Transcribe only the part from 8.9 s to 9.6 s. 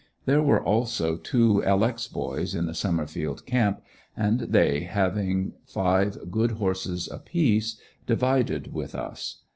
us.